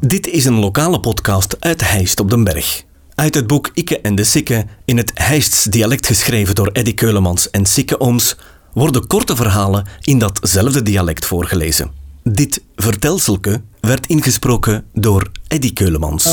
[0.00, 2.84] Dit is een lokale podcast uit Heist op den Berg.
[3.14, 7.50] Uit het boek Ikke en de Sikke, in het Heists dialect geschreven door Eddy Keulemans
[7.50, 8.36] en Sikke Ooms,
[8.72, 11.90] worden korte verhalen in datzelfde dialect voorgelezen.
[12.22, 16.24] Dit vertelselke werd ingesproken door Eddy Keulemans.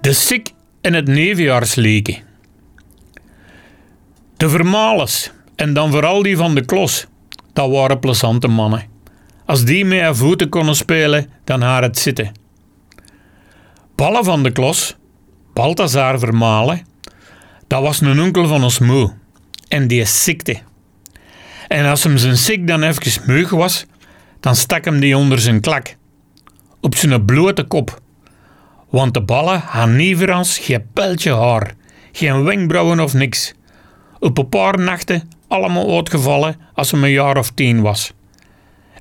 [0.00, 2.16] De Sik en het Nevenjaarsleeken.
[4.36, 7.06] De Vermales, en dan vooral die van de Klos,
[7.52, 8.98] dat waren plezante mannen.
[9.50, 12.32] Als die met haar voeten konden spelen, dan haar het zitten.
[13.94, 14.96] Palle van de Klos,
[15.54, 16.86] Balthazar Vermalen,
[17.66, 19.14] dat was een onkel van ons moe.
[19.68, 20.58] En die sikte.
[21.68, 23.86] En als hem zijn sik dan even meug was,
[24.40, 25.96] dan stak hem die onder zijn klak.
[26.80, 28.00] Op zijn blote kop.
[28.90, 31.74] Want de ballen hadden nieverans geen pijltje haar,
[32.12, 33.54] geen wenkbrauwen of niks.
[34.18, 38.12] Op een paar nachten allemaal uitgevallen als hem een jaar of tien was.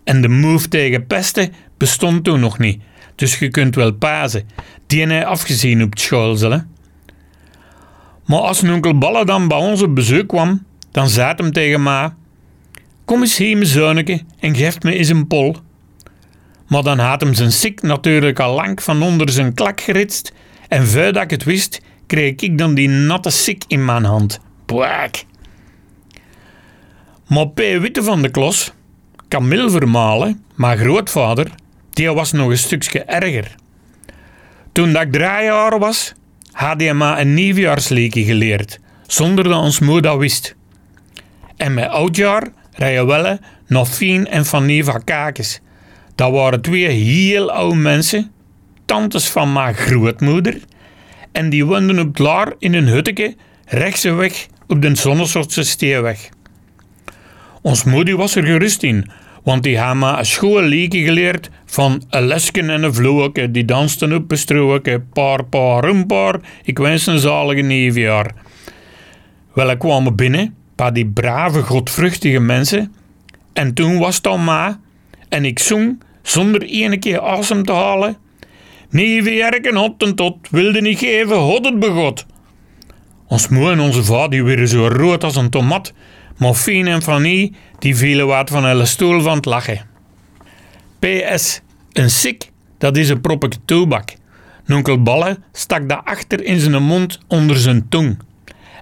[0.09, 2.81] En de move tegen pesten bestond toen nog niet,
[3.15, 4.47] dus je kunt wel pazen.
[4.87, 6.37] Die hij afgezien op het school,
[8.25, 12.15] Maar als onkel Balle dan bij ons op bezoek kwam, dan zei hem tegen ma:
[13.05, 15.55] Kom eens hier, mijn zonneke, en geef me eens een pol.
[16.67, 20.33] Maar dan had hem zijn sik natuurlijk al lang van onder zijn klak geritst,
[20.67, 24.39] en voordat ik het wist, kreeg ik dan die natte sik in mijn hand.
[24.65, 25.23] Bwaak.
[27.27, 27.57] Maar P.
[27.57, 28.73] Witte van de Klos,
[29.29, 31.47] Camille Vermalen, mijn grootvader,
[31.89, 33.55] die was nog een stukje erger.
[34.71, 36.13] Toen dat ik drie jaar was,
[36.51, 40.55] had hij maar een nieuwjaarsleekje geleerd, zonder dat ons moeder dat wist.
[41.57, 45.59] En met oudjaar rijden Welle, Nofien en van Kakes.
[46.15, 48.31] Dat waren twee heel oude mensen,
[48.85, 50.59] tantes van mijn grootmoeder,
[51.31, 53.35] en die woonden op Laar in een hutteke
[53.65, 56.29] rechtse weg op de Zonnesortse Steeweg.
[57.61, 59.09] Ons moeder was er gerust in,
[59.43, 64.13] want die had een school liedje geleerd van een lesken en een vloeke, die dansten
[64.13, 68.33] op een stroke, paar, paar, een paar, ik wens een zalige nieuwjaar.
[69.53, 72.93] Wel, ik kwam binnen, bij die brave, godvruchtige mensen,
[73.53, 74.79] en toen was het al ma,
[75.29, 78.17] en ik zong, zonder ene keer asem te halen,
[78.91, 82.25] Nieuwjaar hot en tot, wilde niet geven, hot het begot.
[83.27, 85.93] Ons moe en onze vader werden zo rood als een tomat,
[86.39, 89.87] Morfine en Fanny die vielen wat van hun stoel van het lachen.
[90.99, 91.61] PS,
[91.91, 94.13] een sik, dat is een proppetje toebak.
[94.65, 98.19] Nonkel Balle stak dat achter in zijn mond onder zijn tong.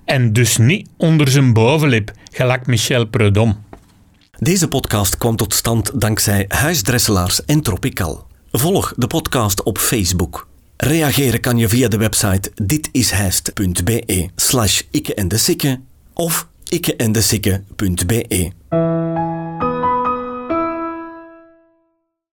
[0.05, 3.55] En dus niet onder zijn bovenlip, gelijk Michel Prudhomme.
[4.39, 8.27] Deze podcast kwam tot stand dankzij Huisdresselaars en Tropical.
[8.51, 10.47] Volg de podcast op Facebook.
[10.77, 14.81] Reageren kan je via de website ditishijst.be slash
[15.29, 15.79] sikke
[16.13, 18.51] of ikkeendesikke.be.